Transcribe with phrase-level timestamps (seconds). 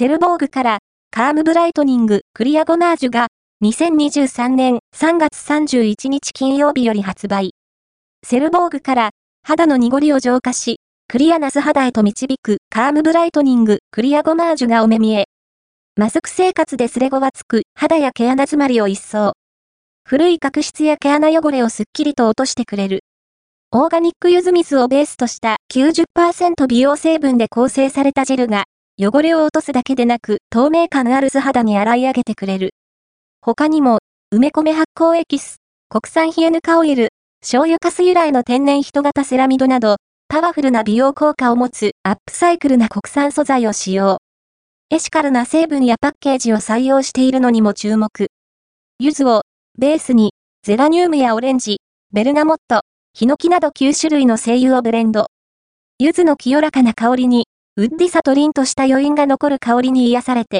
[0.00, 0.78] セルボーグから
[1.10, 3.26] カームブライトニングクリアゴマージュが
[3.62, 7.50] 2023年3月31日金曜日より発売。
[8.26, 9.10] セルボーグから
[9.46, 15.26] 肌の濁りを浄化し、クリアな素肌へと導くカームブライトニングクリアゴマージュがお目見え。
[15.96, 19.32] マスク生活でスレゴはつく肌や毛穴詰まりを一掃。
[20.08, 23.00] 古い角質や毛穴汚れをすっきりと落としてくれる。
[23.70, 28.64] オーガニックユズ水をベースとした90%美容成分で構成されたジェルが
[29.02, 32.74] 汚れを落とすだけでなく透明感ある素肌に洗い上げてくれる。
[33.40, 34.00] 他にも、
[34.30, 35.56] 梅米発酵エキス、
[35.88, 37.08] 国産ヒエヌカオイル、
[37.40, 39.96] 醤油かす由来の天然人型セラミドなど、
[40.28, 44.18] パワフルな美容効果を持つアップサイクルな国産素材を使用。
[44.90, 48.28] エシカルな成分やパッケージを採用しているのにも注目。
[48.98, 49.42] 柚子を
[49.78, 51.80] ベースにゼラニウムやオレンジ、
[52.12, 52.82] ベルガモット、
[53.14, 55.28] ヒノキなど9種類の精油をブレンド。
[55.98, 57.46] 柚子の清らかな香りに
[57.80, 60.58] ウッディさと凛とした余韻が残る香りに癒されて、